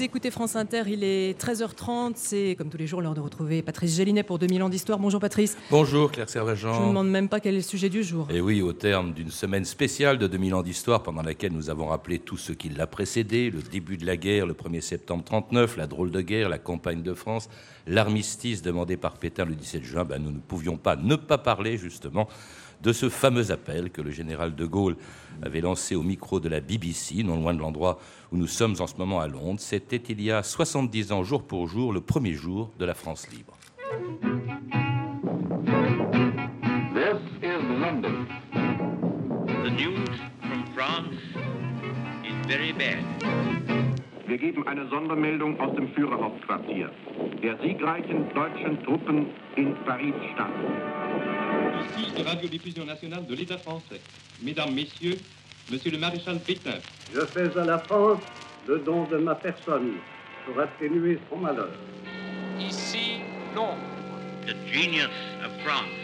[0.00, 2.12] Vous écoutez France Inter, il est 13h30.
[2.14, 4.98] C'est comme tous les jours l'heure de retrouver Patrice Gélinet pour 2000 ans d'histoire.
[4.98, 5.58] Bonjour Patrice.
[5.70, 6.72] Bonjour Claire Servagent.
[6.72, 8.26] Je ne demande même pas quel est le sujet du jour.
[8.30, 11.88] Et oui, au terme d'une semaine spéciale de 2000 ans d'histoire pendant laquelle nous avons
[11.88, 15.76] rappelé tout ce qui l'a précédé, le début de la guerre, le 1er septembre 39,
[15.76, 17.50] la drôle de guerre, la campagne de France,
[17.86, 21.76] l'armistice demandé par Pétain le 17 juin, ben, nous ne pouvions pas ne pas parler
[21.76, 22.26] justement
[22.82, 24.96] de ce fameux appel que le général de Gaulle
[25.42, 27.98] avait lancé au micro de la BBC, non loin de l'endroit
[28.32, 29.60] où nous sommes en ce moment à Londres.
[29.60, 33.28] C'était il y a 70 ans, jour pour jour, le premier jour de la France
[33.30, 33.56] libre.
[36.94, 38.26] This is London.
[39.64, 40.08] The news
[40.40, 41.16] from France
[42.24, 43.04] is very bad.
[44.26, 46.90] Wir geben eine Sondermeldung aus dem Führerhauptquartier.
[47.42, 49.26] Der siegreichen deutschen Truppen
[49.56, 50.52] in Paris statt.
[51.80, 54.00] Ici, radiodiffusion nationale de l'État français.
[54.42, 55.16] Mesdames, Messieurs,
[55.70, 56.80] Monsieur le maréchal Pétain.
[57.14, 58.20] Je fais à la France
[58.66, 59.94] le don de ma personne
[60.44, 61.70] pour atténuer son malheur.
[62.58, 63.20] Ici,
[63.54, 63.78] Londres.
[64.46, 65.10] The genius
[65.44, 65.94] of France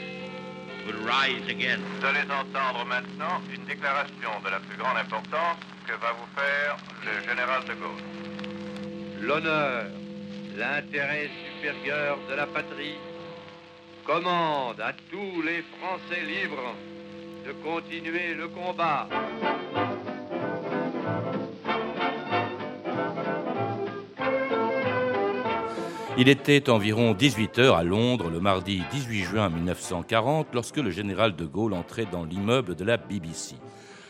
[0.87, 1.81] will rise again.
[1.99, 6.77] Vous allez entendre maintenant une déclaration de la plus grande importance que va vous faire
[7.05, 9.27] le général de Gaulle.
[9.27, 9.87] L'honneur,
[10.57, 12.95] l'intérêt supérieur de la patrie
[14.07, 16.75] commande à tous les Français libres
[17.45, 19.09] de continuer le combat.
[26.19, 31.35] Il était environ 18 heures à Londres le mardi 18 juin 1940 lorsque le général
[31.35, 33.57] de Gaulle entrait dans l'immeuble de la BBC.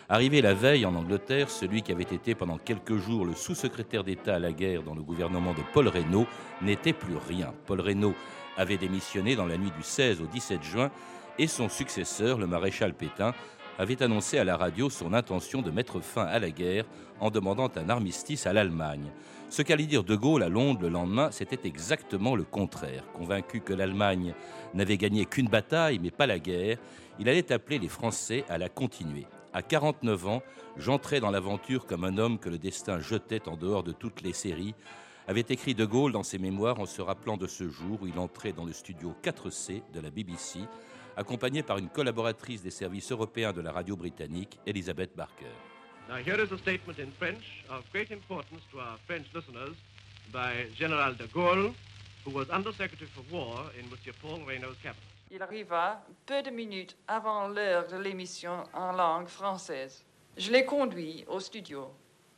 [0.09, 4.37] Arrivé la veille en Angleterre, celui qui avait été pendant quelques jours le sous-secrétaire d'État
[4.37, 6.29] à la guerre dans le gouvernement de Paul Reynaud
[6.63, 7.53] n'était plus rien.
[7.67, 8.15] Paul Reynaud
[8.57, 10.93] avait démissionné dans la nuit du 16 au 17 juin
[11.41, 13.35] et son successeur, le maréchal Pétain,
[13.81, 16.85] avait annoncé à la radio son intention de mettre fin à la guerre
[17.19, 19.11] en demandant un armistice à l'Allemagne.
[19.51, 23.03] Ce qu'allait dire De Gaulle à Londres le lendemain, c'était exactement le contraire.
[23.13, 24.35] Convaincu que l'Allemagne
[24.73, 26.79] n'avait gagné qu'une bataille, mais pas la guerre,
[27.19, 29.27] il allait appeler les Français à la continuer.
[29.57, 30.43] À 49 ans,
[30.77, 34.35] j'entrais dans l'aventure comme un homme que le destin jetait en dehors de toutes les
[34.35, 34.75] séries,
[35.27, 38.19] avait écrit De Gaulle dans ses mémoires en se rappelant de ce jour où il
[38.19, 40.59] entrait dans le studio 4C de la BBC,
[41.17, 45.47] accompagné par une collaboratrice des services européens de la radio britannique, Elizabeth Barker.
[46.11, 49.75] Now here is a statement in French of great importance to our French listeners
[50.35, 51.73] by General de Gaulle,
[52.27, 55.16] who was Under Secretary for War in Monsieur Paul Reynaud's cabinet.
[55.33, 60.05] Il arriva peu de minutes avant l'heure de l'émission en langue française.
[60.37, 61.91] Je l'ai conduit au studio.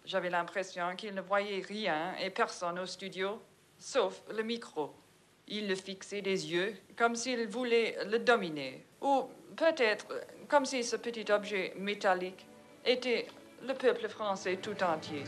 [0.07, 3.43] J'avais l'impression qu'il ne voyait rien et personne au studio,
[3.77, 4.95] sauf le micro.
[5.49, 10.07] Il le fixait des yeux comme s'il voulait le dominer, ou peut-être
[10.49, 12.47] comme si ce petit objet métallique
[12.87, 13.27] était
[13.67, 15.25] le peuple français tout entier.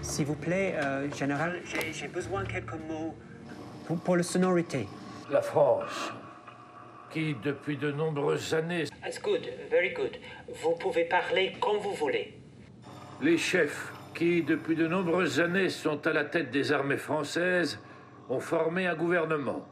[0.00, 1.60] S'il vous plaît, euh, Général,
[1.92, 3.14] j'ai besoin de quelques mots
[3.86, 4.86] pour, pour la sonorité.
[5.30, 6.12] La France,
[7.10, 10.16] qui depuis de nombreuses années, That's good, very good.
[10.62, 12.34] Vous pouvez parler comme vous voulez.
[13.22, 17.78] les chefs qui depuis de nombreuses années sont à la tête des armées françaises,
[18.28, 19.66] ont formé un gouvernement.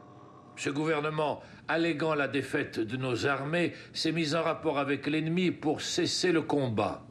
[0.55, 5.81] Ce gouvernement, alléguant la défaite de nos armées, s'est mis en rapport avec l'ennemi pour
[5.81, 7.03] cesser le combat.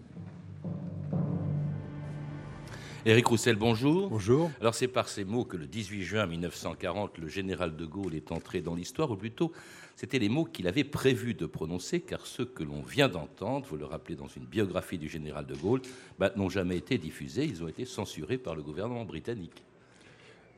[3.06, 4.08] Éric Roussel, bonjour.
[4.08, 4.50] Bonjour.
[4.62, 8.32] Alors c'est par ces mots que le 18 juin 1940, le général de Gaulle est
[8.32, 9.52] entré dans l'histoire, ou plutôt
[9.94, 13.76] c'était les mots qu'il avait prévu de prononcer, car ceux que l'on vient d'entendre, vous
[13.76, 15.82] le rappelez dans une biographie du général de Gaulle,
[16.18, 19.62] bah, n'ont jamais été diffusés, ils ont été censurés par le gouvernement britannique.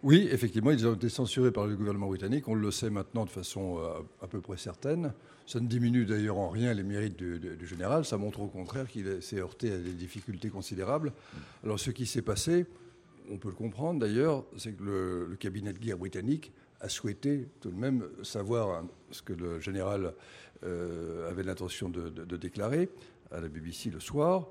[0.06, 2.46] Oui, effectivement, ils ont été censurés par le gouvernement britannique.
[2.46, 5.12] On le sait maintenant de façon euh, à peu près certaine.
[5.48, 8.04] Ça ne diminue d'ailleurs en rien les mérites du, général.
[8.04, 11.12] Ça montre au contraire qu'il est- s'est heurté à des difficultés considérables.
[11.64, 12.66] Alors, ce qui s'est passé,
[13.32, 17.72] on peut le comprendre d'ailleurs, c'est que le, cabinet de guerre britannique a souhaité tout
[17.72, 20.14] de même savoir ce que le général
[20.62, 22.90] euh, avait l'intention de déclarer
[23.32, 24.46] à la BBC le soir.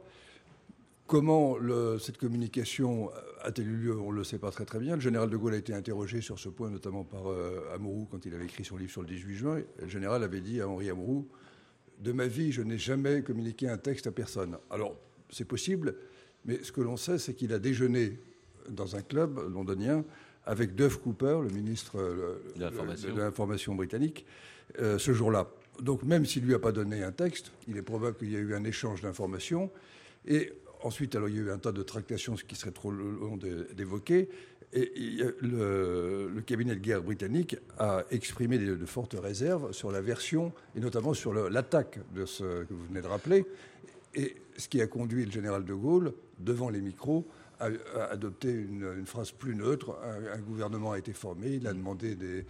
[1.08, 3.12] Comment le- cette communication
[3.44, 4.00] a-t-elle eu lieu?
[4.00, 4.96] On ne le sait pas très très bien.
[4.96, 8.26] Le général de Gaulle a été interrogé sur ce point, notamment par euh, Amouroux, quand
[8.26, 9.62] il avait écrit son livre sur le 18 juin.
[9.80, 11.28] Le général avait dit à Henri Amouroux
[12.00, 14.58] De ma vie, je n'ai jamais communiqué un texte à personne.
[14.72, 14.96] Alors,
[15.30, 15.96] c'est possible,
[16.44, 18.18] mais ce que l'on sait, c'est qu'il a déjeuné
[18.70, 20.04] dans un club londonien
[20.48, 23.14] avec Duff Cooper, le ministre euh, De l'information.
[23.14, 24.26] de l'information britannique,
[24.80, 25.52] euh, ce jour-là.
[25.82, 28.36] Donc, même s'il ne lui a pas donné un texte, il est probable qu'il y
[28.36, 29.70] a eu un échange d'informations.
[30.28, 30.52] Et
[30.86, 33.38] ensuite, alors, il y a eu un tas de tractations, ce qui serait trop long
[33.38, 34.30] d'évoquer.
[34.74, 34.92] Et
[35.42, 40.80] le, cabinet de guerre britannique a exprimé de, de fortes réserves sur la version, et
[40.80, 43.46] notamment sur l'attaque de ce que vous venez de rappeler.
[44.14, 47.26] Et ce qui a conduit le général de Gaulle, devant les micros,
[47.60, 49.98] a, adopté une, phrase plus neutre.
[50.34, 52.46] Un, gouvernement a été formé, il a demandé des.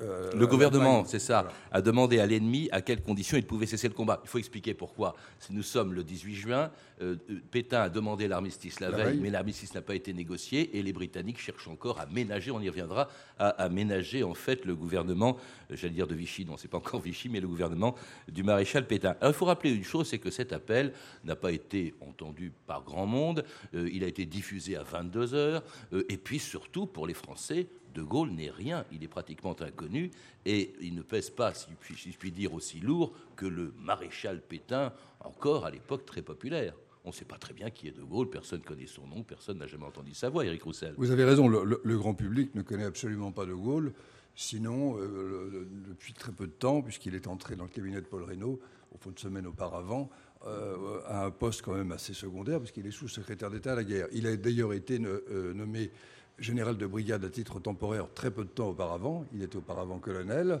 [0.00, 3.88] Euh, le gouvernement, c'est ça, a demandé à l'ennemi à quelles conditions il pouvait cesser
[3.88, 4.20] le combat.
[4.24, 5.14] Il faut expliquer pourquoi.
[5.38, 6.70] Si nous sommes le 18 juin,
[7.02, 7.16] euh,
[7.50, 11.40] Pétain a demandé l'armistice la, veille, mais l'armistice n'a pas été négocié et les Britanniques
[11.40, 13.08] cherchent encore à ménager, on y reviendra,
[13.38, 15.36] à, ménager en fait le gouvernement,
[15.70, 17.94] euh, j'allais dire de Vichy, non, c'est pas encore Vichy, mais le gouvernement
[18.28, 19.16] du maréchal Pétain.
[19.20, 20.92] Alors, il faut rappeler une chose, c'est que cet appel
[21.24, 25.62] n'a pas été entendu par grand monde, il a été diffusé à 22 heures.
[25.92, 28.84] Euh, et puis surtout, pour les Français, De Gaulle n'est rien.
[28.92, 30.10] Il est pratiquement inconnu
[30.44, 31.68] et il ne pèse pas, si
[32.10, 36.74] je puis dire, aussi lourd que le maréchal Pétain, encore à l'époque très populaire.
[37.04, 39.22] On ne sait pas très bien qui est De Gaulle, personne ne connaît son nom,
[39.22, 40.94] personne n'a jamais entendu sa voix, Éric Roussel.
[40.96, 43.92] Vous avez raison, le, grand public ne connaît absolument pas De Gaulle.
[44.34, 48.24] Sinon, euh, depuis très peu de temps, puisqu'il est entré dans le cabinet de Paul
[48.24, 48.58] Reynaud,
[48.92, 50.10] au fond de semaine auparavant,
[50.46, 53.84] euh, à un poste quand même assez secondaire, parce qu'il est sous-secrétaire d'État à la
[53.84, 54.08] guerre.
[54.12, 55.90] Il a d'ailleurs été euh, nommé
[56.38, 59.24] général de brigade à titre temporaire très peu de temps auparavant.
[59.32, 60.60] Il était auparavant colonel.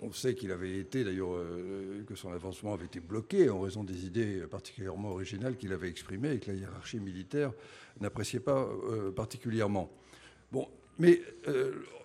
[0.00, 3.82] On sait qu'il avait été, d'ailleurs, euh, que son avancement avait été bloqué en raison
[3.82, 7.52] des idées particulièrement originales qu'il avait exprimées et que la hiérarchie militaire
[8.00, 8.68] n'appréciait pas
[9.16, 9.90] particulièrement.
[10.52, 10.68] Bon,
[11.00, 11.20] mais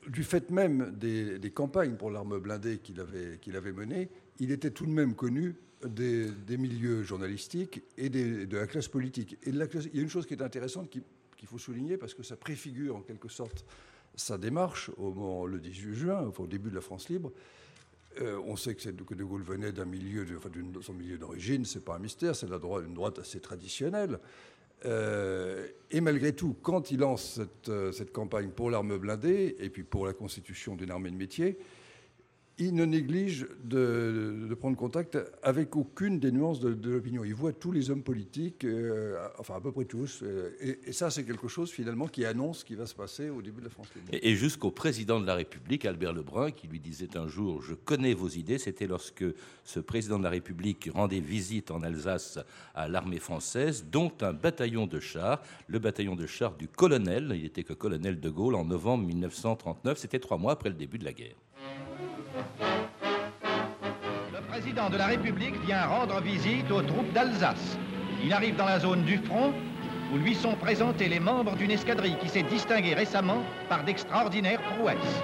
[0.08, 4.10] du fait même des, campagnes pour l'arme blindée qu'il avait, menées,
[4.40, 5.56] il était tout de même connu
[5.86, 9.38] des, milieux journalistiques et de la classe politique.
[9.46, 12.96] Il y a une chose qui est intéressante qu'il faut souligner parce que ça préfigure
[12.96, 13.66] en quelque sorte
[14.16, 17.32] sa démarche au moment, le 18 juin, au début de la France libre.
[18.22, 20.50] Euh, on sait que, De Gaulle venait d'un milieu, de, enfin,
[20.82, 24.20] son milieu d'origine, c'est pas un mystère, c'est la une droite assez traditionnelle.
[24.86, 29.70] Euh, et malgré tout, quand il lance cette, euh, cette campagne pour l'arme blindée et
[29.70, 31.58] puis pour la constitution d'une armée de métier,
[32.58, 37.26] il ne néglige de, prendre contact avec aucune des nuances de, l'opinion.
[37.26, 41.12] Il voit tous les hommes politiques, euh, enfin à peu près tous, euh, et, ça
[41.12, 43.72] c'est quelque chose finalement qui annonce ce qui va se passer au début de la
[43.72, 43.88] France.
[44.12, 48.14] Et, jusqu'au président de la République, Albert Lebrun, qui lui disait un jour Je connais
[48.14, 49.26] vos idées, c'était lorsque
[49.64, 52.40] ce président de la République rendait visite en Alsace
[52.74, 57.46] à l'armée française, dont un bataillon de chars, le bataillon de chars du colonel, il
[57.46, 61.06] était que colonel de Gaulle en novembre 1939, c'était trois mois après le début de
[61.06, 61.36] la guerre.
[64.34, 67.78] Le président de la République vient rendre visite aux troupes d'Alsace.
[68.24, 69.54] Il arrive dans la zone du front
[70.14, 75.24] où lui sont présentés les membres d'une escadrille qui s'est distinguée récemment par d'extraordinaires prouesses.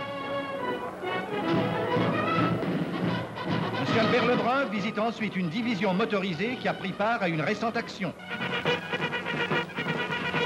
[3.82, 7.78] Monsieur Albert Lebrun visite ensuite une division motorisée qui a pris part à une récente
[7.78, 8.14] action.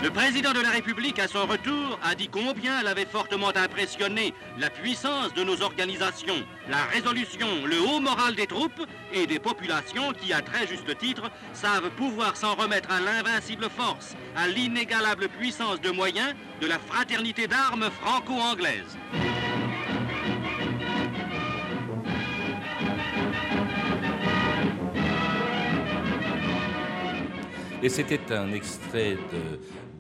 [0.06, 4.36] Le président de la République, à son retour, a dit combien elle avait fortement impressionné
[4.60, 10.14] la puissance de nos organisations, la résolution, le haut moral des troupes et des populations
[10.14, 15.82] qui, à très juste titre, savent pouvoir s'en remettre à l'invincible force, à l'inégalable puissance
[15.82, 19.00] de moyens de la fraternité d'armes franco-anglaise.
[27.86, 29.16] Et c'était un extrait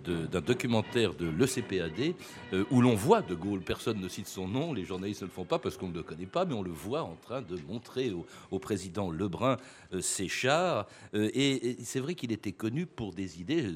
[0.03, 2.15] d'un documentaire de l'ECPAD
[2.51, 3.61] euh, où l'on voit De Gaulle.
[3.61, 6.01] Personne ne cite son nom, les journalistes ne le font pas parce qu'on ne le
[6.01, 8.11] connaît pas, mais on le voit en train de montrer
[8.49, 9.57] au, président Lebrun
[9.93, 10.87] euh, ses chars.
[11.13, 13.69] Euh, et, c'est vrai qu'il était connu pour des idées.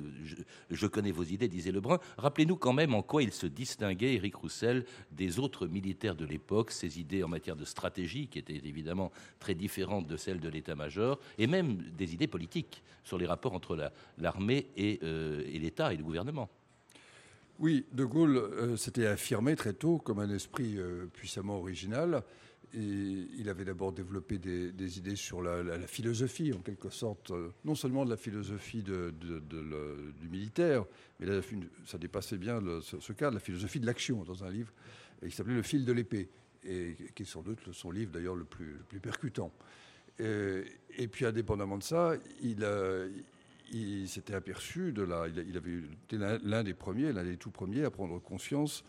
[0.71, 1.99] Je, connais vos idées, disait Lebrun.
[2.17, 6.71] Rappelez-nous quand même en quoi il se distinguait, Éric Roussel, des autres militaires de l'époque,
[6.71, 11.19] ses idées en matière de stratégie, qui étaient évidemment très différentes de celles de l'état-major,
[11.37, 16.03] et même des idées politiques sur les rapports entre l'armée et, et l'État et le
[16.03, 16.49] gouvernement.
[17.59, 22.23] Oui, De Gaulle euh, s'était affirmé très tôt comme un esprit euh, puissamment original.
[22.73, 22.79] Et
[23.37, 28.05] il avait d'abord développé des, idées sur la, philosophie, en quelque sorte, euh, non seulement
[28.05, 30.85] de la philosophie du militaire,
[31.19, 31.27] mais
[31.85, 34.71] ça dépassait bien ce, cas, de la philosophie de l'action, dans un livre
[35.23, 36.29] qui s'appelait Le fil de l'épée,
[36.63, 39.51] et qui est sans doute son livre d'ailleurs le plus, percutant.
[40.19, 42.13] Et, puis, indépendamment de ça,
[42.43, 43.05] il, a
[43.71, 45.27] il s'était aperçu de la.
[45.27, 48.83] Il avait été l'un des premiers, l'un des tout premiers à prendre conscience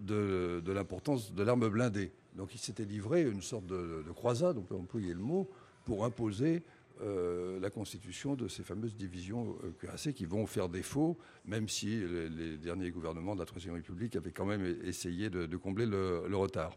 [0.00, 2.12] de, l'importance de l'arme blindée.
[2.36, 5.48] Donc il s'était livré une sorte de, croisade, on peut employer le mot,
[5.84, 6.62] pour imposer
[7.02, 12.00] euh, la constitution de ces fameuses divisions euh, cuirassées qui vont faire défaut, même si
[12.30, 16.76] les, derniers gouvernements de la Troisième République avaient quand même essayé de, combler le, retard.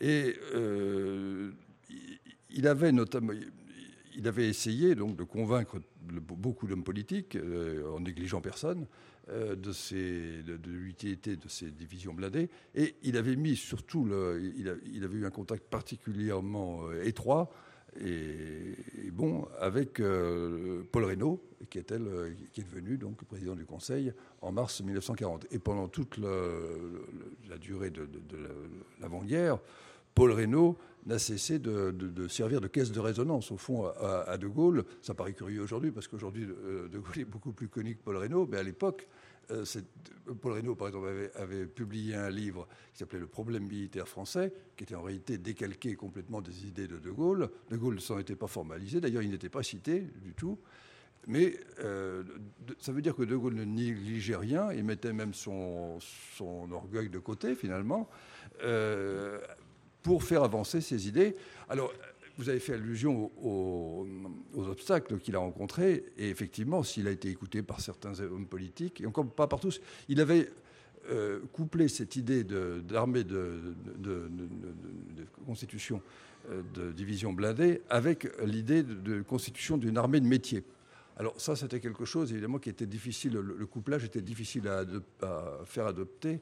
[0.00, 1.52] Et euh,
[2.50, 3.32] il avait notamment
[4.18, 8.86] il avait essayé donc de convaincre beaucoup d'hommes politiques, euh, en négligeant personne,
[9.30, 12.50] euh, de, l'utilité de ces divisions blindées.
[12.74, 17.48] Et il avait mis surtout, le, il, avait eu un contact particulièrement euh, étroit
[18.04, 18.76] et,
[19.12, 19.94] bon, avec
[20.92, 21.92] Paul Reynaud, qui est,
[22.52, 25.46] qui est devenu donc président du Conseil en mars 1940.
[25.50, 28.06] Et pendant toute la durée de,
[29.00, 29.58] l'avant-guerre,
[30.18, 34.84] Paul Reynaud n'a cessé de, servir de caisse de résonance, au fond, à, De Gaulle.
[35.00, 38.16] Ça paraît curieux aujourd'hui, parce qu'aujourd'hui, euh, De Gaulle est beaucoup plus connu que Paul
[38.16, 39.06] Reynaud, mais à l'époque,
[39.52, 39.64] euh,
[40.40, 41.06] Paul Reynaud, par exemple,
[41.36, 45.94] avait, publié un livre qui s'appelait Le problème militaire français, qui était en réalité décalqué
[45.94, 47.48] complètement des idées de De Gaulle.
[47.70, 50.58] De Gaulle s'en était pas formalisé, d'ailleurs, il n'était pas cité du tout.
[51.28, 52.24] Mais euh,
[52.80, 56.00] ça veut dire que De Gaulle ne négligeait rien, il mettait même son,
[56.72, 58.08] orgueil de côté, finalement,
[60.08, 61.34] pour faire avancer ses idées.
[61.68, 61.92] Alors,
[62.38, 64.06] vous avez fait allusion aux,
[64.56, 69.06] obstacles qu'il a rencontrés, et effectivement, s'il a été écouté par certains hommes politiques, et
[69.06, 70.48] encore pas par tous, il avait
[71.10, 73.74] euh, couplé cette idée d'armée de,
[75.44, 76.00] constitution
[76.48, 80.64] euh, de division blindée avec l'idée de, constitution d'une armée de métier.
[81.18, 84.86] Alors ça, c'était quelque chose, évidemment, qui était difficile, le, couplage était difficile à,
[85.66, 86.40] faire adopter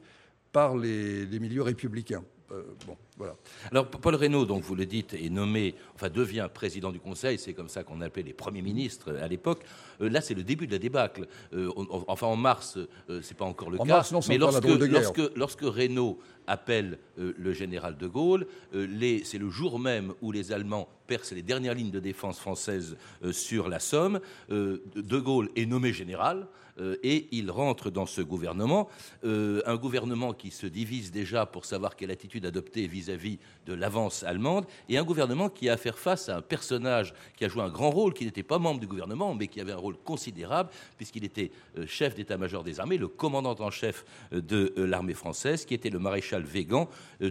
[0.53, 2.23] par les milieux républicains.
[2.53, 3.35] Euh, bon, voilà.
[3.71, 7.55] Alors, Paul Reynaud, donc vous le dites, est nommé, enfin devient président du Conseil, c'est
[7.55, 9.63] comme ça qu'on appelait les premiers ministres à l'époque.
[10.03, 11.27] Euh, là, c'est le début de la débâcle.
[11.55, 11.71] Euh,
[12.09, 12.79] enfin, en mars,
[13.23, 14.03] c'est pas encore le cas.
[14.29, 20.31] mais lorsque, lorsque, lorsque Reynaud appelle le général de Gaulle, c'est le jour même où
[20.31, 22.97] les Allemands percent les dernières lignes de défense françaises
[23.33, 24.21] sur la Somme.
[24.49, 26.47] de Gaulle est nommé général.
[26.79, 28.89] Euh, et il rentre dans ce gouvernement,
[29.25, 34.23] euh, un gouvernement qui se divise déjà pour savoir quelle attitude adopter vis-à-vis de l'avance
[34.23, 37.63] allemande, et un gouvernement qui a à faire face à un personnage qui a joué
[37.63, 40.71] un grand rôle, qui n'était pas membre du gouvernement, mais qui avait un rôle considérable,
[40.97, 45.75] puisqu'il était euh, chef d'état-major des armées, le commandant en chef de l'armée française, qui
[45.75, 46.89] était le maréchal Végan,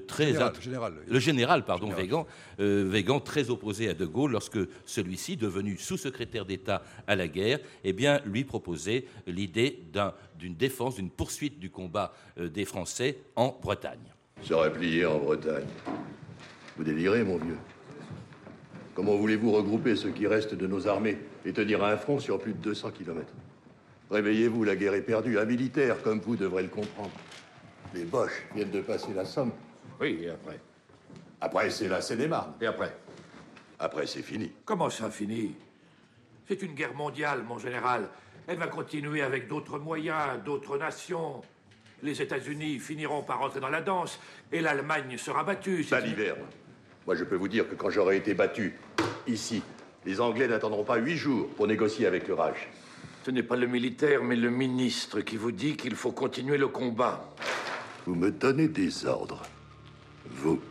[0.08, 1.90] très général, le général, pardon,
[2.58, 7.94] Végan, très opposé à De Gaulle lorsque celui-ci, devenu sous-secrétaire d'État à la guerre, eh
[7.94, 9.80] bien, lui proposait l'idée
[10.38, 14.15] d'une défense, d'une poursuite du combat euh, des Français en Bretagne.
[14.46, 15.66] Se replier en Bretagne.
[16.78, 17.58] Vous délirez, mon vieux.
[18.94, 22.54] Comment voulez-vous regrouper ce qui reste de nos armées et tenir un front sur plus
[22.54, 23.34] de 200 kilomètres?
[24.12, 25.40] Réveillez-vous, la guerre est perdue.
[25.40, 27.10] Un militaire comme vous devrait le comprendre.
[27.96, 29.52] Les Boches viennent de passer la Somme.
[30.00, 30.60] Oui, et après?
[31.42, 32.54] Après, c'est la Seine-et-Marne.
[32.62, 32.96] Et après?
[33.80, 34.52] Après, c'est fini.
[34.64, 35.56] Comment ça, fini?
[36.48, 38.10] C'est une guerre mondiale, mon général.
[38.46, 41.42] Elle va continuer avec d'autres moyens, d'autres nations.
[42.04, 44.20] Les États-Unis finiront par entrer dans la danse
[44.52, 45.84] et l'Allemagne sera battue.
[45.84, 46.46] Saliverne.
[47.06, 48.74] Moi, je peux vous dire que quand j'aurai été battu,
[49.28, 49.62] ici,
[50.06, 52.68] les Anglais n'attendront pas huit jours pour négocier avec le Reich.
[53.26, 56.68] Ce n'est pas le militaire, mais le ministre qui vous dit qu'il faut continuer le
[56.68, 57.34] combat.
[58.06, 59.42] Vous me donnez des ordres.
[60.30, 60.62] Vous.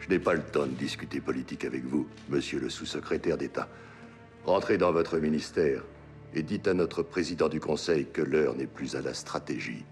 [0.00, 3.68] Je n'ai pas le temps de discuter politique avec vous, monsieur le sous-secrétaire d'État.
[4.44, 5.82] Rentrez dans votre ministère
[6.34, 9.84] et dites à notre président du Conseil que l'heure n'est plus à la stratégie,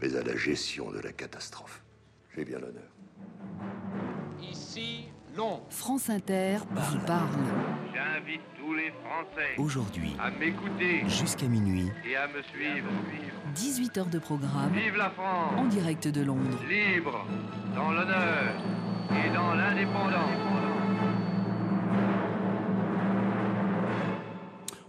[0.00, 1.82] mais à la gestion de la catastrophe.
[2.36, 2.90] J'ai bien l'honneur.
[4.42, 5.62] Ici, non.
[5.68, 7.28] France Inter vous parle.
[7.92, 12.88] J'invite tous les Français aujourd'hui à m'écouter jusqu'à minuit et à me suivre.
[13.54, 14.72] 18 heures de programme.
[14.72, 16.58] Vive la France En direct de Londres.
[16.68, 17.26] Libre,
[17.74, 18.54] dans l'honneur
[19.10, 20.73] et dans l'indépendance.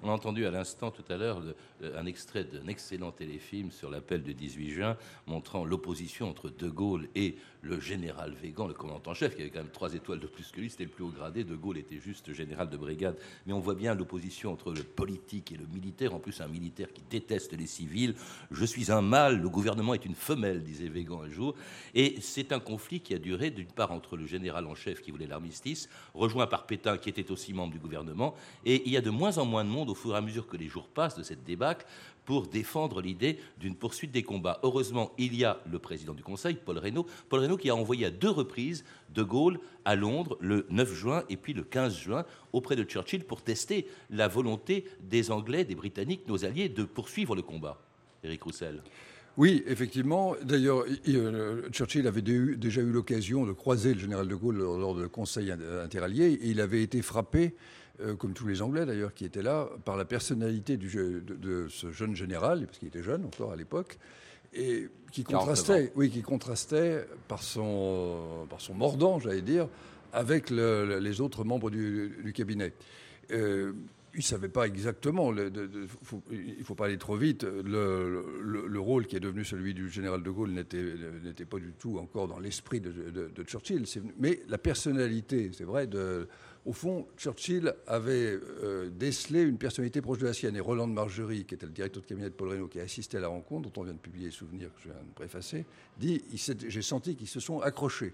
[0.05, 1.41] On a entendu à l'instant tout à l'heure
[1.81, 7.09] un extrait d'un excellent téléfilm sur l'appel du 18 juin montrant l'opposition entre De Gaulle
[7.15, 10.27] et le général Végan, le commandant en chef, qui avait quand même trois étoiles de
[10.27, 11.43] plus que lui, c'était le plus haut gradé.
[11.43, 13.17] De Gaulle était juste général de brigade.
[13.47, 16.13] Mais on voit bien l'opposition entre le politique et le militaire.
[16.13, 18.13] En plus, un militaire qui déteste les civils.
[18.51, 21.55] Je suis un mâle, le gouvernement est une femelle, disait Végan un jour.
[21.95, 25.09] Et c'est un conflit qui a duré d'une part entre le général en chef qui
[25.09, 28.35] voulait l'armistice, rejoint par Pétain qui était aussi membre du gouvernement.
[28.65, 30.45] Et il y a de moins en moins de monde au fur et à mesure
[30.47, 31.85] que les jours passent de cette débâcle
[32.25, 34.59] pour défendre l'idée d'une poursuite des combats.
[34.63, 38.05] Heureusement, il y a le président du Conseil, Paul Reynaud, Paul Reynaud qui a envoyé
[38.05, 38.83] à deux reprises
[39.13, 43.23] De Gaulle à Londres le 9 juin et puis le 15 juin auprès de Churchill
[43.23, 47.79] pour tester la volonté des Anglais, des Britanniques, nos alliés, de poursuivre le combat.
[48.23, 48.81] Éric Roussel.
[49.37, 50.35] Oui, effectivement.
[50.43, 55.07] D'ailleurs, euh, Churchill avait déjà eu l'occasion de croiser le général de Gaulle lors du
[55.09, 57.53] Conseil interallié et il avait été frappé
[58.01, 61.91] euh, comme tous les Anglais d'ailleurs qui étaient là, par la personnalité du, de, ce
[61.91, 63.97] jeune général, parce qu'il était jeune encore à l'époque,
[64.53, 69.67] et qui contrastait, oui, qui contrastait par son, par son mordant, j'allais dire,
[70.13, 72.73] avec les autres membres du, cabinet.
[73.31, 73.73] Euh,
[74.13, 77.17] il ne savait pas exactement, le- de- de- faut- il ne faut pas aller trop
[77.17, 81.59] vite, le, le- le rôle qui est devenu celui du général de Gaulle n'était pas
[81.59, 82.93] du tout encore dans l'esprit de,
[83.43, 83.83] Churchill.
[84.17, 86.29] Mais la personnalité, c'est vrai, de,
[86.65, 90.55] au fond, Churchill avait euh, décelé une personnalité proche de la sienne.
[90.55, 92.83] Et Roland de Margerie, qui était le directeur de cabinet de Paul Reynaud, qui a
[92.83, 95.13] assisté à la rencontre, dont on vient de publier les souvenirs que je viens de
[95.13, 95.65] préfacer,
[95.99, 96.21] dit
[96.67, 98.13] J'ai senti qu'ils se sont accrochés.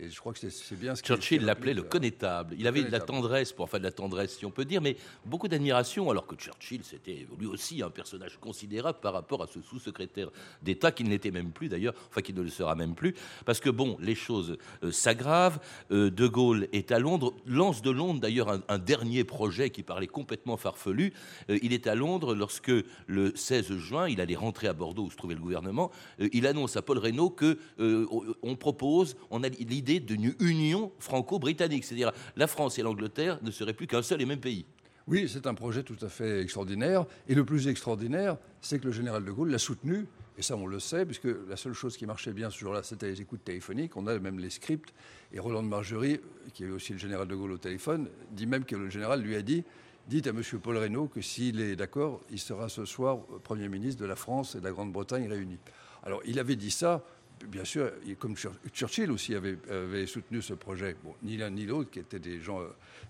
[0.00, 1.04] Et je crois que c'est- bien ce Mm.
[1.04, 2.56] Churchill l'appelait le connétable.
[2.58, 4.96] Il avait de la tendresse, pour, enfin de la tendresse si on peut dire, mais
[5.24, 9.60] beaucoup d'admiration, alors que Churchill, c'était lui aussi un personnage considérable par rapport à ce
[9.62, 10.30] sous-secrétaire
[10.62, 13.60] d'État, qui ne l'était même plus d'ailleurs, enfin qui ne le sera même plus, parce
[13.60, 15.60] que bon, les choses euh, s'aggravent.
[15.92, 20.06] Euh, de Gaulle est à Londres, lance de Londres d'ailleurs un, dernier projet qui parlait
[20.06, 21.12] complètement farfelu.
[21.50, 22.72] Euh, il est à Londres lorsque
[23.06, 25.90] le 16 juin, il allait rentrer à Bordeaux où se trouvait le gouvernement.
[26.20, 28.06] Euh, il annonce à Paul Reynaud que euh,
[28.42, 33.74] on propose, on a l'idée d'une union franco-britannique, c'est-à-dire la France et l'Angleterre ne seraient
[33.74, 34.64] plus qu'un seul et même pays.
[35.06, 37.04] Oui, c'est un projet tout à fait extraordinaire.
[37.28, 40.06] Et le plus extraordinaire, c'est que le général de Gaulle l'a soutenu.
[40.36, 43.06] Et ça, on le sait, puisque la seule chose qui marchait bien ce jour-là, c'était
[43.06, 43.96] les écoutes téléphoniques.
[43.96, 44.92] On a même les scripts.
[45.32, 46.20] Et Roland de Margerie,
[46.52, 49.36] qui est aussi le général de Gaulle au téléphone, dit même que le général lui
[49.36, 49.64] a dit
[50.08, 50.42] Dites à M.
[50.62, 54.54] Paul Reynaud que s'il est d'accord, il sera ce soir Premier ministre de la France
[54.54, 55.58] et de la Grande-Bretagne réunis.
[56.02, 57.04] Alors, il avait dit ça.
[57.48, 60.96] Bien sûr, comme Chur- Churchill aussi avait, avait soutenu ce projet.
[61.02, 62.68] Bon, ni l'un ni l'autre, qui étaient des gens euh,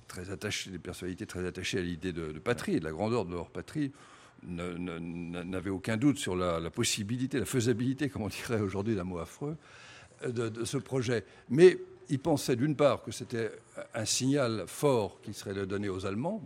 [0.08, 3.34] très attachés, des personnalités très attachées à l'idée de, de patrie, de la grandeur de
[3.34, 3.92] leur patrie,
[4.46, 9.56] n'avaient aucun doute sur la, possibilité, la faisabilité, comme on dirait aujourd'hui d'un mot affreux,
[10.24, 11.24] euh, de, de ce projet.
[11.48, 13.50] Mais ils pensaient d'une part que c'était
[13.94, 16.44] un signal fort qui serait de donner aux Allemands.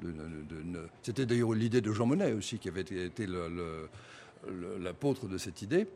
[1.02, 3.26] C'était d'ailleurs l'idée de Jean Monnet aussi, qui avait été,
[4.80, 5.86] l'apôtre de cette idée,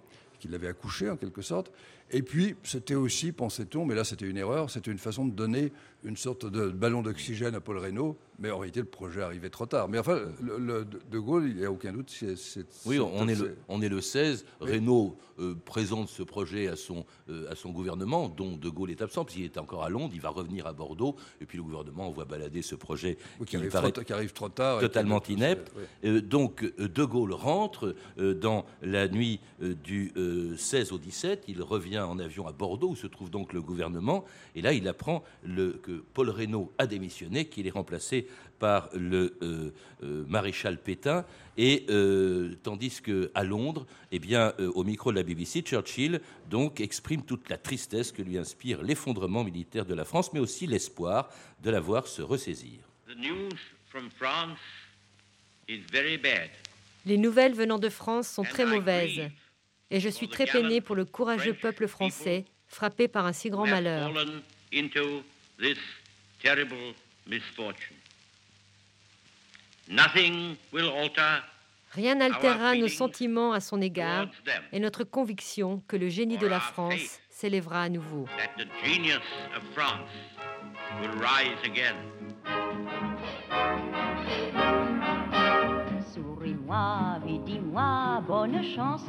[0.40, 1.70] qui l'avait accouché en quelque sorte.
[2.12, 5.72] Et puis, c'était aussi, pensait-on, mais là c'était une erreur, c'était une façon de donner
[6.04, 9.66] une sorte de ballon d'oxygène à Paul Reynaud, mais en réalité le projet arrivait trop
[9.66, 9.88] tard.
[9.88, 12.36] Mais enfin, le, le- De Gaulle, il n'y a aucun doute, c'est...
[12.36, 14.44] c'est- Oui, on est, le, on est le 16.
[14.60, 14.70] Oui.
[14.72, 19.00] Reynaud euh, présente ce projet à son, euh, à son gouvernement, dont De Gaulle est
[19.00, 20.10] absent, puisqu'il est encore à Londres.
[20.12, 21.14] Il va revenir à Bordeaux.
[21.40, 24.32] Et puis le gouvernement envoie balader ce projet Oui, qui arrive paraît trop- qui arrive
[24.32, 25.72] trop tard Totalement inepte.
[25.76, 25.84] oui.
[26.10, 31.44] Euh, donc De Gaulle rentre dans la nuit du euh, 16 au 17.
[31.46, 34.24] Il revient en avion à Bordeaux, où se trouve donc le gouvernement.
[34.54, 38.26] Et là, il apprend le, que Paul Reynaud a démissionné, qu'il est remplacé
[38.58, 39.72] par le euh,
[40.04, 41.24] euh, maréchal Pétain.
[41.58, 46.20] Et euh, tandis que à Londres, eh bien, euh, au micro de la BBC, Churchill
[46.48, 50.66] donc exprime toute la tristesse que lui inspire l'effondrement militaire de la France, mais aussi
[50.66, 51.28] l'espoir
[51.62, 52.78] de la voir se ressaisir.
[53.06, 53.58] The news
[53.90, 54.58] from France
[55.68, 56.50] is very bad.
[57.04, 59.28] Les nouvelles venant de France sont très mauvaises.
[59.92, 63.66] Et je suis très peiné pour le courageux peuple français frappé par un si grand
[63.66, 64.10] malheur.
[71.92, 74.28] Rien n'altérera nos sentiments à son égard
[74.72, 78.26] et notre conviction que le génie de la France s'élèvera à nouveau.
[81.00, 81.96] will rise again.
[87.28, 89.06] Et dis-moi bonne chance,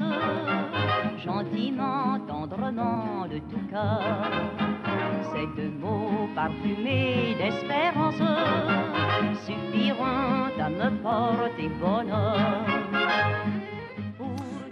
[1.24, 4.02] gentiment, tendrement, de tout cœur.
[5.34, 8.22] Ces deux mots parfumés d'espérance
[9.46, 12.64] suffiront à me porter bonheur.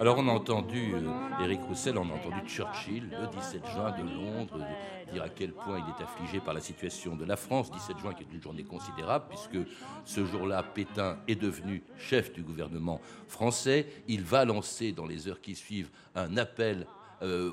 [0.02, 4.02] Alors on a entendu, euh, Éric Roussel, on a entendu Churchill le 17 juin de
[4.02, 7.70] Londres euh, dire à quel point il est affligé par la situation de la France.
[7.70, 9.64] 17 juin qui est une journée considérable puisque
[10.06, 13.86] ce jour-là, Pétain est devenu chef du gouvernement français.
[14.08, 16.88] Il va lancer dans les heures qui suivent un appel
[17.22, 17.52] euh,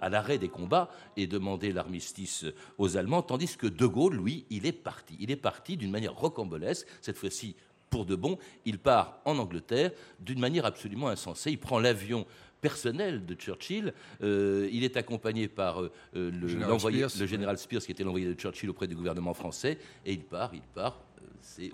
[0.00, 2.44] à l'arrêt des combats et demander l'armistice
[2.76, 5.16] aux Allemands, tandis que De Gaulle, lui, il est parti.
[5.20, 7.54] Il est parti d'une manière rocambolesque, cette fois-ci
[7.90, 8.38] pour de bon.
[8.64, 11.50] Il part en Angleterre d'une manière absolument insensée.
[11.50, 12.26] Il prend l'avion
[12.60, 13.92] personnel de Churchill.
[14.22, 18.04] Euh, il est accompagné par euh, euh, le, Général Spears, le général Spears, qui était
[18.04, 19.76] l'envoyé de Churchill auprès du gouvernement français.
[20.06, 20.98] Et il part, il part.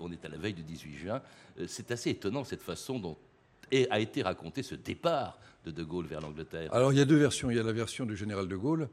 [0.01, 1.21] On est à la veille du 18 juin.
[1.65, 3.17] C'est assez étonnant cette façon dont
[3.89, 6.73] a été raconté ce départ de De Gaulle vers l'Angleterre.
[6.73, 7.49] Alors il y a deux versions.
[7.49, 8.89] Il y a la version du général de Gaulle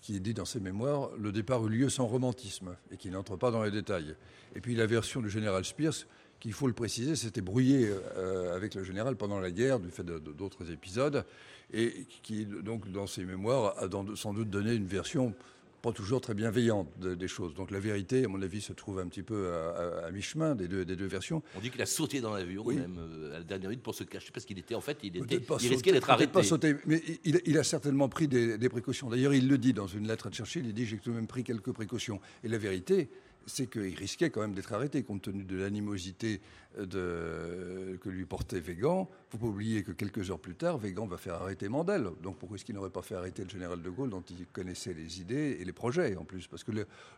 [0.00, 3.50] qui dit dans ses mémoires le départ eut lieu sans romantisme et qui n'entre pas
[3.50, 4.16] dans les détails.
[4.56, 6.06] Et puis la version du général Spears
[6.42, 9.90] qui, il faut le préciser, s'était brouillé euh, avec le général pendant la guerre du
[9.90, 11.24] fait d'autres épisodes
[11.72, 15.34] et qui donc dans ses mémoires a dans- sans doute donné une version
[15.82, 17.54] pas toujours très bienveillante de- des choses.
[17.54, 19.70] Donc la vérité, à mon avis, se trouve un petit peu à,
[20.02, 21.42] à- à mi-chemin des deux, des deux versions.
[21.56, 22.76] On dit qu'il a sauté dans l'avion Oui.
[22.76, 25.16] même euh, à la dernière minute pour se cacher parce qu'il était en fait il,
[25.16, 26.30] était, pas il risquait d'être arrêté.
[26.32, 29.08] pas sauter, mais il, il a certainement pris des, des précautions.
[29.10, 31.26] D'ailleurs, il le dit dans une lettre à Churchill, il dit j'ai tout de même
[31.26, 32.20] pris quelques précautions.
[32.44, 33.08] Et la vérité,
[33.46, 36.40] c'est qu'il risquait quand même d'être arrêté compte tenu de l'animosité
[36.78, 39.08] de, que lui portait Végan.
[39.10, 42.08] Il ne faut pas oublier que quelques heures plus tard, Végan va faire arrêter Mandel.
[42.22, 44.94] Donc pourquoi est-ce qu'il n'aurait pas fait arrêter le général de Gaulle dont il connaissait
[44.94, 46.46] les idées et les projets en plus?
[46.46, 46.72] Parce que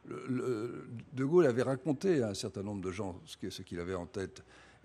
[0.06, 4.42] de Gaulle avait raconté à un certain nombre de gens ce qu'il avait en tête.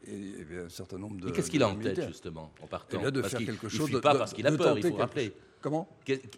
[0.08, 1.30] Et il y avait un certain nombre de.
[1.30, 3.90] qu'est-ce qu'il a en tête, justement, en partant eh De faire quelque chose.
[3.92, 5.34] Il pas parce qu'il a peur, il faut rappeler.
[5.62, 5.90] Comment?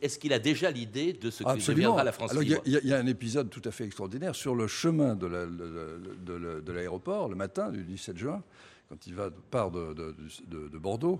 [0.01, 2.61] Est-ce qu'il a déjà l'idée de ce que deviendra la France libre?
[2.65, 7.35] Il y, a un épisode tout à fait extraordinaire sur le chemin de l'aéroport, le
[7.35, 8.43] matin du 17 juin,
[8.89, 11.19] quand il va, part de, Bordeaux.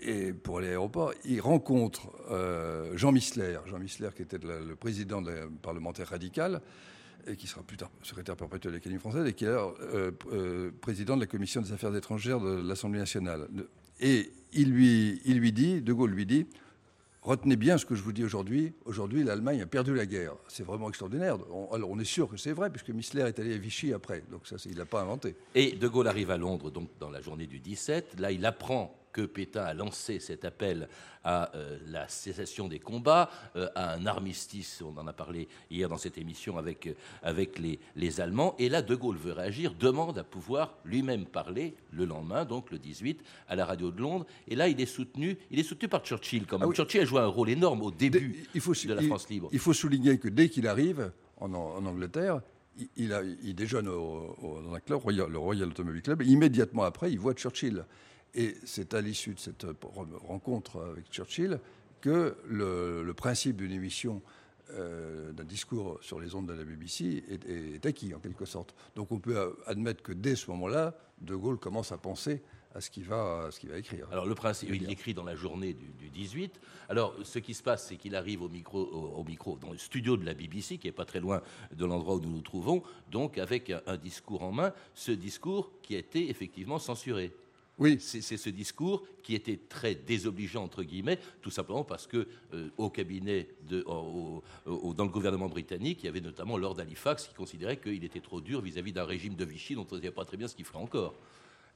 [0.00, 4.76] Et pour aller à l'aéroport, il rencontre euh, Jean Missler, Jean Missler qui était le
[4.76, 5.20] président
[5.60, 6.60] parlementaire radical,
[7.26, 10.10] et qui sera plus tard secrétaire perpétuel de l'Académie française, et qui est alors euh,
[10.32, 13.48] euh, président de la commission des affaires étrangères de l'Assemblée nationale.
[14.00, 16.46] Et il lui, il lui dit, De Gaulle lui dit,
[17.22, 18.72] retenez bien ce que je vous dis aujourd'hui.
[18.84, 20.34] Aujourd'hui, l'Allemagne a perdu la guerre.
[20.48, 21.36] C'est vraiment extraordinaire.
[21.72, 24.22] alors, on est sûr que c'est vrai, puisque Missler est allé à Vichy après.
[24.30, 25.34] Donc, ça, il n'a pas inventé.
[25.54, 28.20] Et De Gaulle arrive à Londres, donc, dans la journée du 17.
[28.20, 30.88] Là, il apprend que Pétain a lancé cet appel
[31.24, 35.88] à euh, la cessation des combats, euh, à un armistice, on en a parlé hier
[35.88, 36.92] dans cette émission avec, euh,
[37.24, 41.74] avec les, les, Allemands, et là De Gaulle veut réagir, demande à pouvoir lui-même parler
[41.90, 45.36] le lendemain, donc le 18, à la radio de Londres, et là il est soutenu,
[45.50, 46.68] il est soutenu par Churchill quand même.
[46.70, 49.48] Ah Churchill a joué un rôle énorme au début il faut, de la France libre.
[49.50, 52.40] Il faut souligner que dès qu'il arrive en, en Angleterre,
[52.96, 57.10] il, a, il, déjeune au, dans un club, le Royal Automobile Club, et immédiatement après,
[57.10, 57.84] il voit Churchill.
[58.34, 59.66] Et c'est à l'issue de cette
[60.26, 61.58] rencontre avec Churchill
[62.00, 64.22] que le, principe d'une émission,
[64.70, 68.74] euh, d'un discours sur les ondes de la BBC est, acquis en quelque sorte.
[68.94, 72.42] Donc on peut admettre que dès ce moment-là, De Gaulle commence à penser
[72.74, 74.06] à ce qu'il va, va, écrire.
[74.12, 76.60] Alors le principe, il écrit dans la journée du, 18.
[76.90, 80.16] Alors ce qui se passe, c'est qu'il arrive au micro, au, micro, dans le studio
[80.16, 81.42] de la BBC, qui est pas très loin
[81.74, 84.72] de l'endroit où nous nous trouvons, donc avec un discours en main.
[84.94, 87.32] Ce discours qui a été effectivement censuré.
[87.78, 87.98] Oui.
[88.00, 92.90] C'est ce discours qui était très désobligeant, entre guillemets, tout simplement parce que euh, au
[92.90, 98.04] cabinet, de, dans le gouvernement britannique, il y avait notamment Lord Halifax qui considérait qu'il
[98.04, 100.48] était trop dur vis-à-vis d'un régime de Vichy dont on ne savait pas très bien
[100.48, 101.14] ce qu'il ferait encore.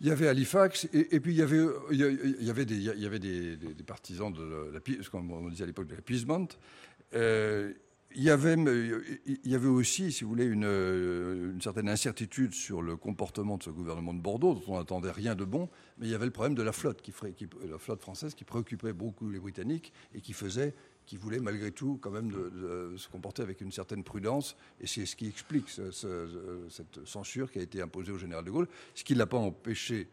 [0.01, 3.07] Il y avait Halifax, et, puis il y avait, il y avait, des, il y
[3.07, 6.49] avait des, partisans de la, ce qu'on disait à l'époque de l'appeasement.
[7.15, 7.73] Euh,
[8.15, 12.83] il y, avait, il y avait aussi, si vous voulez, une, une, certaine incertitude sur
[12.83, 16.11] le comportement de ce gouvernement de Bordeaux, dont on n'attendait rien de bon, mais il
[16.11, 19.29] y avait le problème de la flotte, qui, qui, la flotte française qui préoccupait beaucoup
[19.29, 20.75] les Britanniques et qui faisait,
[21.07, 22.33] qui voulait malgré tout quand même
[22.97, 27.63] se comporter avec une certaine prudence, et c'est ce qui explique cette censure qui a
[27.63, 30.09] été imposée au général de Gaulle, ce qui ne l'a pas empêché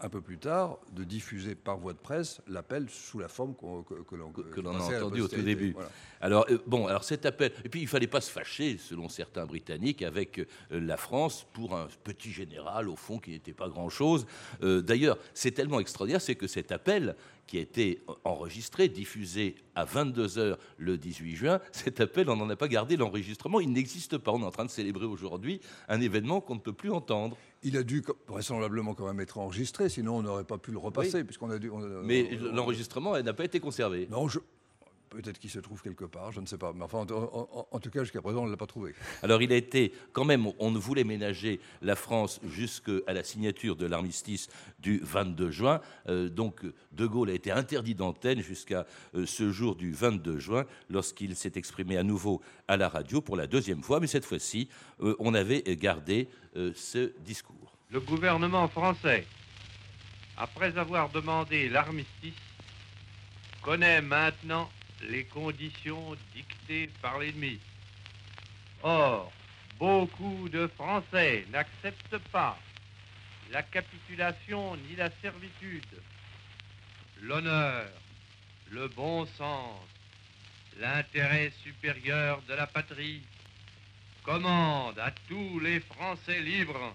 [0.00, 4.14] un peu plus tard, de diffuser par voie de presse l'appel sous la forme que,
[4.60, 5.74] l'on a entendu au tout début.
[6.20, 9.46] Alors euh, bon, alors cet appel, et puis il fallait pas se fâcher, selon certains
[9.46, 13.88] Britanniques, avec euh, la France pour un petit général au fond qui n'était pas grand
[13.88, 14.26] chose.
[14.62, 17.16] Euh, d'ailleurs, c'est tellement extraordinaire, c'est que cet appel
[17.48, 21.60] qui a été enregistré, diffusé à 22h le 18 juin.
[21.72, 24.32] Cet appel, on n'en a pas gardé l'enregistrement, il n'existe pas.
[24.32, 27.36] On est en train de célébrer aujourd'hui un événement qu'on ne peut plus entendre.
[27.62, 31.24] Il a dû vraisemblablement quand même être enregistré, sinon on n'aurait pas pu le repasser.
[31.24, 31.70] Puisqu'on a dû,
[32.04, 34.06] Mais l'enregistrement n'a pas été conservé.
[34.10, 34.38] Non, je,
[35.10, 36.72] Peut-être qu'il se trouve quelque part, je ne sais pas.
[36.74, 38.94] Mais enfin, en, tout cas, jusqu'à présent, on ne l'a pas trouvé.
[39.22, 43.76] Alors, il a été, quand même, on ne voulait ménager la France jusqu'à la signature
[43.76, 44.48] de l'armistice
[44.80, 45.80] du 22 juin.
[46.08, 50.64] Euh, donc, De Gaulle a été interdit d'antenne jusqu'à euh, ce jour du 22 juin,
[50.90, 54.00] lorsqu'il s'est exprimé à nouveau à la radio pour la deuxième fois.
[54.00, 54.68] Mais cette fois-ci,
[55.00, 56.28] euh, on avait gardé
[56.74, 57.76] ce discours.
[57.90, 59.26] Le gouvernement français,
[60.36, 62.34] après avoir demandé l'armistice,
[63.62, 64.68] connaît maintenant
[65.02, 67.58] les conditions dictées par l'ennemi.
[68.82, 69.32] Or,
[69.78, 72.58] beaucoup de Français n'acceptent pas
[73.50, 76.02] la capitulation ni la servitude.
[77.22, 77.88] L'honneur,
[78.70, 79.80] le bon sens,
[80.78, 83.22] l'intérêt supérieur de la patrie
[84.22, 86.94] commandent à tous les Français libres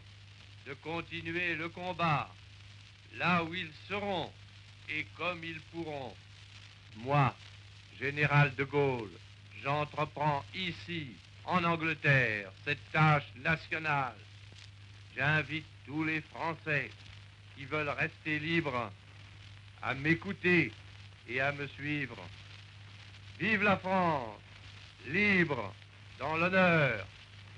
[0.66, 2.30] de continuer le combat
[3.16, 4.32] là où ils seront
[4.90, 6.16] et comme ils pourront.
[6.98, 7.36] Moi,
[8.00, 9.12] Général de Gaulle,
[9.64, 14.16] j'entreprends ici, en Angleterre, cette tâche nationale.
[15.16, 16.90] J'invite tous les Français
[17.56, 18.92] qui veulent rester libres
[19.82, 20.72] à m'écouter
[21.28, 22.18] et à me suivre.
[23.40, 24.40] Vive la France,
[25.08, 25.74] libre
[26.20, 27.06] dans l'honneur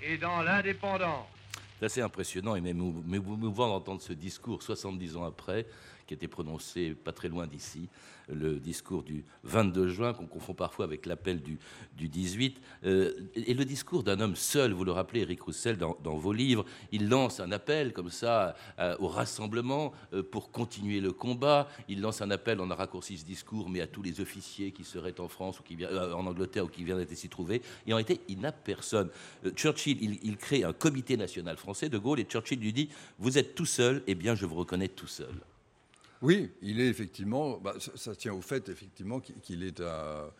[0.02, 1.35] et dans l'indépendance.
[1.78, 2.80] C'est assez impressionnant et même
[3.12, 5.66] émouvant d'entendre ce discours 70 ans après,
[6.06, 7.88] qui a été prononcé pas très loin d'ici,
[8.28, 11.58] le discours du 22 juin, qu'on confond parfois avec l'appel du,
[11.96, 15.96] du 18, euh, et le discours d'un homme seul, vous le rappelez, Eric Roussel, dans,
[16.16, 21.12] vos livres, il lance un appel comme ça euh, au rassemblement euh, pour continuer le
[21.12, 24.72] combat, il lance un appel, on a raccourci ce discours, mais à tous les officiers
[24.72, 27.96] qui seraient en France ou qui en Angleterre ou qui d'être s'y trouver, et en
[27.96, 29.10] réalité, il n'a personne.
[29.54, 33.38] Churchill, il, il crée un comité national français, de Gaulle, et Churchill lui dit, vous
[33.38, 35.34] êtes tout seul, eh bien je vous reconnais tout seul.
[36.22, 37.58] Oui, il est effectivement.
[37.58, 40.30] Bah, ça, tient au fait effectivement qu'il est un,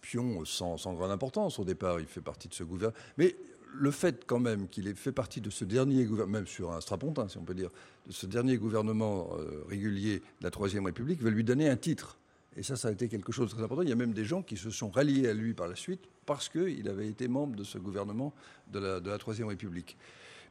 [0.00, 2.00] pion sans, grande importance au départ.
[2.00, 2.98] Il fait partie de ce gouvernement.
[3.16, 3.36] Mais
[3.74, 6.80] le fait quand même qu'il ait fait partie de ce dernier gouvernement, même sur un
[6.80, 7.70] strapontin, si on peut dire,
[8.06, 12.18] de ce dernier gouvernement euh, régulier de la Troisième République, va lui donner un titre.
[12.56, 13.82] Et ça, ça a été quelque chose de très important.
[13.82, 16.00] Il y a même des gens qui se sont ralliés à lui par la suite
[16.26, 18.34] parce qu'il avait été membre de ce gouvernement
[18.72, 19.96] de la, Troisième République.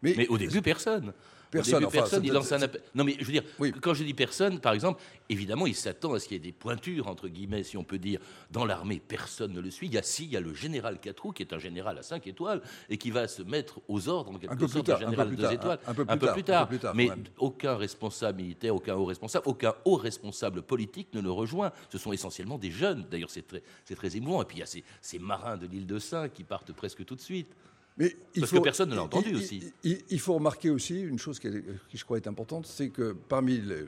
[0.01, 1.13] Mais, au début, personne.
[1.49, 2.81] Personne, personne il lance un appel.
[2.93, 3.43] Non, mais je veux dire,
[3.81, 6.51] quand je dis personne, par exemple, évidemment, il s'attend à ce qu'il y ait des
[6.51, 8.19] pointures, entre guillemets, si on peut dire,
[8.51, 9.01] dans l'armée.
[9.05, 9.87] Personne ne le suit.
[9.87, 12.03] Il y a si, il y a le général Catrou, qui est un général à
[12.03, 15.51] 5 étoiles, et qui va se mettre aux ordres, en quelque sorte, du général 2
[15.53, 15.79] étoiles.
[15.87, 21.13] Un, peu plus, tard, Mais aucun responsable militaire, aucun haut responsable, aucun haut responsable politique
[21.13, 21.71] ne le rejoint.
[21.89, 23.05] Ce sont essentiellement des jeunes.
[23.09, 23.61] D'ailleurs, c'est très,
[23.95, 24.41] très émouvant.
[24.41, 27.05] Et puis, il y a ces, ces marins de l'île de Saint qui partent presque
[27.05, 27.55] tout de suite.
[27.97, 29.73] Mais il Parce que personne ne l'a entendu aussi.
[29.83, 31.49] Il, faut remarquer aussi une chose qui,
[31.93, 33.85] je crois est importante, c'est que parmi les,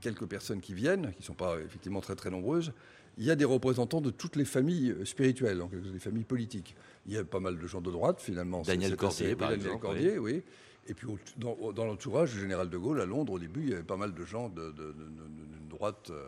[0.00, 2.72] quelques personnes qui viennent, qui ne sont pas effectivement très très nombreuses,
[3.18, 6.76] il y a des représentants de toutes les familles spirituelles, donc les familles politiques.
[7.06, 8.62] Il y a pas mal de gens de droite finalement.
[8.62, 9.82] Daniel Cordier, par Daniel exemple.
[9.82, 10.42] Cordier, oui.
[10.88, 13.82] Et puis dans, l'entourage du général de Gaulle à Londres, au début, il y avait
[13.82, 14.74] pas mal de gens de,
[15.68, 16.24] droite euh,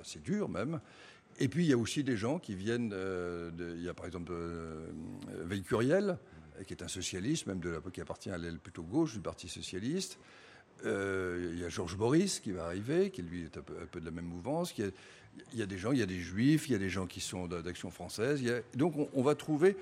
[0.00, 0.80] assez dure même.
[1.38, 2.92] Et puis il y a aussi des gens qui viennent.
[2.94, 4.86] Euh, il y a par exemple euh,
[5.44, 5.62] Veil
[6.66, 10.18] qui est un socialiste, même de qui appartient à l'aile plutôt gauche du Parti socialiste.
[10.84, 14.04] Euh, il y a Georges Boris qui va arriver, qui lui est un peu, de
[14.04, 14.72] la même mouvance.
[14.76, 14.92] Il
[15.54, 17.20] y, a, des gens, il y a des juifs, il y a des gens qui
[17.20, 18.40] sont d'Action française.
[18.74, 19.76] donc on, va trouver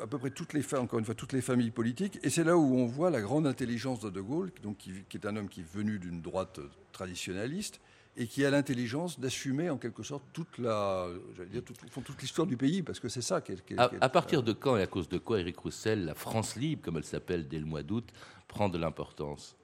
[0.00, 2.18] à peu près toutes les encore une fois, toutes les familles politiques.
[2.22, 5.26] Et c'est là où on voit la grande intelligence de De Gaulle, donc, qui est
[5.26, 6.60] un homme qui est venu d'une droite
[6.92, 7.80] traditionnaliste
[8.20, 11.08] et qui a l'intelligence d'assumer en quelque sorte toute la,
[11.50, 13.78] dire, toute, toute l'histoire du pays, parce que c'est ça qui est.
[13.78, 16.98] à, partir de quand et à cause de quoi Éric Roussel, la France libre, comme
[16.98, 18.06] elle s'appelle dès le mois d'août,
[18.46, 19.56] prend de l'importance?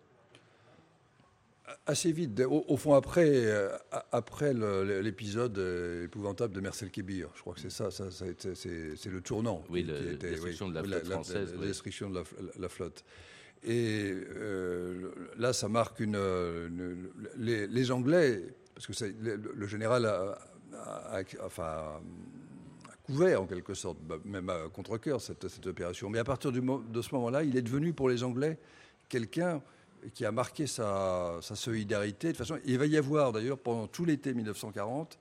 [1.85, 2.41] Assez vite.
[2.49, 3.77] Au, fond, après, euh,
[4.11, 9.21] après l'épisode euh, épouvantable de Marcel Kébir, je crois que c'est ça, ça, c'est le
[9.21, 9.65] tournant.
[9.69, 11.55] Oui, la destruction de la flotte française.
[11.61, 12.23] La, destruction de
[12.59, 13.05] la flotte.
[13.63, 16.19] Et euh, là, ça marque une.
[17.37, 18.43] les, Anglais,
[18.75, 21.23] parce que le, général a,
[23.05, 26.11] couvert en quelque sorte, bah, même à contre-coeur, cette, cette, opération.
[26.11, 28.59] Mais à partir du, de ce moment-là, il est devenu pour les Anglais
[29.09, 29.63] quelqu'un
[30.15, 32.29] qui a marqué sa, solidarité.
[32.29, 35.19] De toute façon, il va y avoir d'ailleurs pendant tout l'été 1940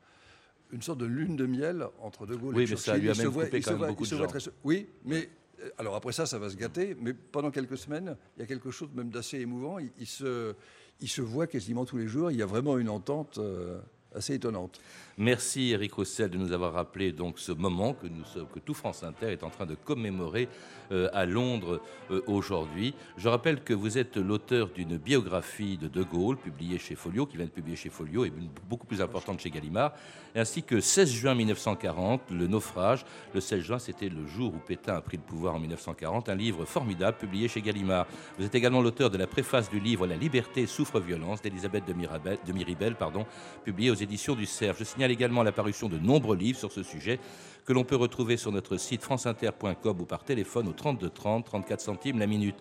[0.71, 2.93] une sorte de lune de miel entre De Gaulle et Churchill.
[2.93, 4.27] Oui, mais ça lui a même coupé quand même beaucoup de gens.
[4.63, 5.29] Oui, mais
[5.77, 8.71] alors après ça, ça va se gâter, mais pendant quelques semaines, il y a quelque
[8.71, 9.77] chose même d'assez émouvant.
[9.79, 10.53] Il, se,
[11.01, 12.31] il se voit quasiment tous les jours.
[12.31, 13.79] Il y a vraiment une entente euh,
[14.13, 14.79] assez étonnante.
[15.17, 19.01] Merci Eric Roussel de nous avoir rappelé donc ce moment que, nous, que tout France
[19.01, 20.49] Inter est en train de commémorer
[20.91, 22.93] euh, à Londres euh, aujourd'hui.
[23.15, 27.37] Je rappelle que vous êtes l'auteur d'une biographie de De Gaulle publiée chez Folio, qui
[27.37, 28.33] vient de publier chez Folio et
[28.69, 29.93] beaucoup plus importante chez Gallimard,
[30.35, 33.05] ainsi que 16 juin 1940, le naufrage.
[33.33, 36.35] Le 16 juin, c'était le jour où Pétain a pris le pouvoir en 1940, un
[36.35, 38.05] livre formidable publié chez Gallimard.
[38.37, 42.51] Vous êtes également l'auteur de la préface du livre La liberté souffre violence d'Elisabeth de,
[42.53, 43.25] Miribel, pardon,
[43.63, 44.75] publié aux éditions du Cerf.
[44.77, 47.19] Je signale également l'apparition de nombreux livres sur ce sujet
[47.65, 51.81] que l'on peut retrouver sur notre site franceinter.com ou par téléphone au 32 30 34
[51.81, 52.55] centimes la minute.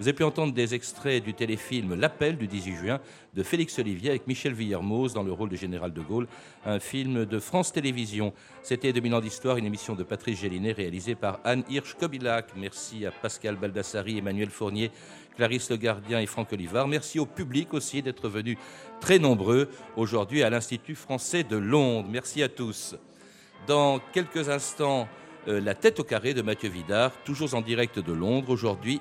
[0.00, 3.00] Vous avez pu entendre des extraits du téléfilm L'appel du 18 juin
[3.34, 6.28] de Félix Olivier avec Michel Villermoz dans le rôle de général de Gaulle,
[6.64, 8.32] un film de France Télévisions.
[8.62, 12.46] C'était 2000 ans d'histoire, une émission de Patrice Gélinet réalisée par Anne Hirsch-Kobilac.
[12.56, 14.90] Merci à Pascal Baldassari, Emmanuel Fournier,
[15.36, 16.88] Clarisse Le Gardien et Franck Olivard.
[16.88, 18.58] Merci au public aussi d'être venu
[19.00, 22.08] très nombreux aujourd'hui à l'Institut français de Londres.
[22.10, 22.96] Merci à tous.
[23.66, 25.08] Dans quelques instants,
[25.48, 29.00] euh, la tête au carré de Mathieu Vidard, toujours en direct de Londres aujourd'hui.